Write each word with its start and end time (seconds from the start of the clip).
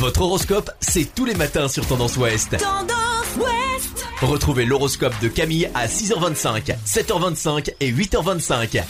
Votre 0.00 0.22
horoscope, 0.22 0.70
c'est 0.80 1.14
tous 1.14 1.26
les 1.26 1.34
matins 1.34 1.68
sur 1.68 1.86
Tendance 1.86 2.16
Ouest. 2.16 2.56
Tendance 2.56 3.36
Ouest 3.36 4.06
Retrouvez 4.22 4.64
l'horoscope 4.64 5.12
de 5.20 5.28
Camille 5.28 5.68
à 5.74 5.88
6h25, 5.88 6.74
7h25 6.86 7.74
et 7.80 7.92
8h25. 7.92 8.82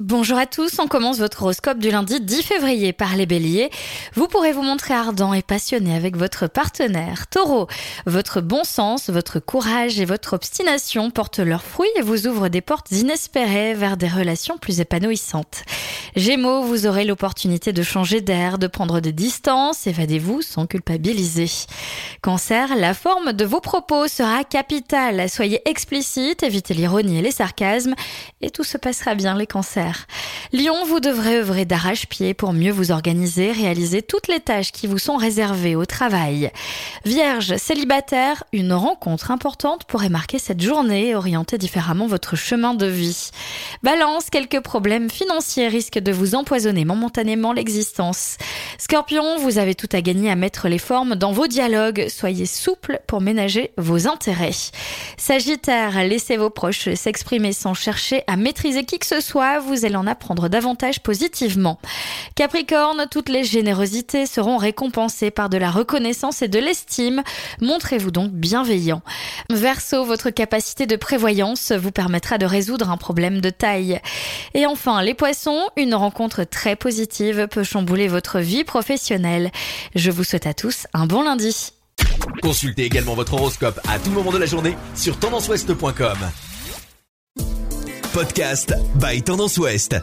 Bonjour 0.00 0.36
à 0.36 0.46
tous, 0.46 0.80
on 0.80 0.88
commence 0.88 1.20
votre 1.20 1.44
horoscope 1.44 1.78
du 1.78 1.88
lundi 1.88 2.20
10 2.20 2.42
février 2.42 2.92
par 2.92 3.14
les 3.14 3.26
béliers. 3.26 3.70
Vous 4.14 4.26
pourrez 4.26 4.50
vous 4.50 4.62
montrer 4.62 4.92
ardent 4.92 5.34
et 5.34 5.42
passionné 5.42 5.94
avec 5.94 6.16
votre 6.16 6.48
partenaire. 6.48 7.28
Taureau, 7.28 7.68
votre 8.04 8.40
bon 8.40 8.64
sens, 8.64 9.10
votre 9.10 9.38
courage 9.38 10.00
et 10.00 10.04
votre 10.04 10.32
obstination 10.32 11.12
portent 11.12 11.38
leurs 11.38 11.62
fruits 11.62 11.88
et 11.94 12.02
vous 12.02 12.26
ouvrent 12.26 12.48
des 12.48 12.60
portes 12.60 12.90
inespérées 12.90 13.74
vers 13.74 13.96
des 13.96 14.08
relations 14.08 14.58
plus 14.58 14.80
épanouissantes. 14.80 15.62
Gémeaux, 16.16 16.62
vous 16.62 16.86
aurez 16.86 17.04
l'opportunité 17.04 17.72
de 17.72 17.82
changer 17.82 18.20
d'air, 18.20 18.58
de 18.58 18.68
prendre 18.68 19.00
des 19.00 19.10
distances, 19.10 19.88
évadez-vous 19.88 20.42
sans 20.42 20.66
culpabiliser. 20.66 21.50
Cancer, 22.22 22.76
la 22.76 22.94
forme 22.94 23.32
de 23.32 23.44
vos 23.44 23.60
propos 23.60 24.06
sera 24.06 24.44
capitale. 24.44 25.28
Soyez 25.28 25.60
explicite, 25.68 26.44
évitez 26.44 26.72
l'ironie 26.72 27.18
et 27.18 27.22
les 27.22 27.32
sarcasmes 27.32 27.96
et 28.40 28.50
tout 28.50 28.62
se 28.62 28.78
passera 28.78 29.16
bien 29.16 29.36
les 29.36 29.48
cancers. 29.48 30.06
Lion, 30.52 30.84
vous 30.86 31.00
devrez 31.00 31.38
œuvrer 31.38 31.64
d'arrache-pied 31.64 32.32
pour 32.32 32.52
mieux 32.52 32.70
vous 32.70 32.92
organiser, 32.92 33.50
réaliser 33.50 34.00
toutes 34.00 34.28
les 34.28 34.38
tâches 34.38 34.70
qui 34.70 34.86
vous 34.86 34.98
sont 34.98 35.16
réservées 35.16 35.74
au 35.74 35.84
travail. 35.84 36.52
Vierge, 37.04 37.56
célibataire, 37.56 38.44
une 38.52 38.72
rencontre 38.72 39.32
importante 39.32 39.82
pourrait 39.84 40.10
marquer 40.10 40.38
cette 40.38 40.62
journée 40.62 41.08
et 41.08 41.14
orienter 41.16 41.58
différemment 41.58 42.06
votre 42.06 42.36
chemin 42.36 42.74
de 42.74 42.86
vie. 42.86 43.30
Balance, 43.82 44.30
quelques 44.30 44.60
problèmes 44.60 45.10
financiers 45.10 45.66
risquent 45.66 46.03
de 46.04 46.12
vous 46.12 46.34
empoisonner 46.34 46.84
momentanément 46.84 47.52
l'existence. 47.52 48.36
Scorpion, 48.78 49.38
vous 49.38 49.58
avez 49.58 49.74
tout 49.74 49.88
à 49.92 50.00
gagner 50.00 50.30
à 50.30 50.36
mettre 50.36 50.68
les 50.68 50.78
formes 50.78 51.14
dans 51.14 51.32
vos 51.32 51.46
dialogues. 51.46 52.06
Soyez 52.08 52.46
souple 52.46 53.00
pour 53.06 53.20
ménager 53.20 53.70
vos 53.78 54.08
intérêts. 54.08 54.50
Sagittaire, 55.16 56.02
laissez 56.04 56.36
vos 56.36 56.50
proches 56.50 56.92
s'exprimer 56.94 57.52
sans 57.52 57.74
chercher 57.74 58.24
à 58.26 58.36
maîtriser 58.36 58.84
qui 58.84 58.98
que 58.98 59.06
ce 59.06 59.20
soit. 59.20 59.60
Vous 59.60 59.84
allez 59.84 59.96
en 59.96 60.06
apprendre 60.06 60.48
davantage 60.48 61.00
positivement. 61.00 61.78
Capricorne, 62.34 63.06
toutes 63.10 63.28
les 63.28 63.44
générosités 63.44 64.26
seront 64.26 64.56
récompensées 64.56 65.30
par 65.30 65.48
de 65.48 65.56
la 65.56 65.70
reconnaissance 65.70 66.42
et 66.42 66.48
de 66.48 66.58
l'estime. 66.58 67.22
Montrez-vous 67.60 68.10
donc 68.10 68.32
bienveillant. 68.32 69.02
Verseau, 69.50 70.04
votre 70.04 70.30
capacité 70.30 70.86
de 70.86 70.96
prévoyance 70.96 71.70
vous 71.70 71.92
permettra 71.92 72.38
de 72.38 72.46
résoudre 72.46 72.90
un 72.90 72.96
problème 72.96 73.40
de 73.40 73.50
taille. 73.50 74.00
Et 74.54 74.66
enfin, 74.66 75.02
les 75.02 75.14
poissons, 75.14 75.60
une 75.76 75.94
rencontre 75.94 76.42
très 76.42 76.74
positive 76.74 77.46
peut 77.48 77.62
chambouler 77.62 78.08
votre 78.08 78.40
vie 78.40 78.63
professionnelle. 78.64 79.50
Je 79.94 80.10
vous 80.10 80.24
souhaite 80.24 80.46
à 80.46 80.54
tous 80.54 80.86
un 80.92 81.06
bon 81.06 81.22
lundi. 81.22 81.72
Consultez 82.42 82.84
également 82.84 83.14
votre 83.14 83.34
horoscope 83.34 83.80
à 83.88 83.98
tout 83.98 84.10
moment 84.10 84.32
de 84.32 84.38
la 84.38 84.46
journée 84.46 84.76
sur 84.94 85.18
tendanceouest.com. 85.18 86.18
Podcast 88.12 88.74
by 88.96 89.22
Tendance 89.22 89.58
Ouest. 89.58 89.96